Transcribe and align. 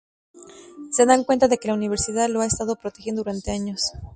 Se 0.89 1.05
dan 1.05 1.23
cuenta 1.23 1.47
de 1.47 1.59
que 1.59 1.67
la 1.67 1.75
universidad 1.75 2.27
lo 2.27 2.41
ha 2.41 2.47
estado 2.47 2.75
protegiendo 2.75 3.21
durante 3.21 3.51
años. 3.51 3.81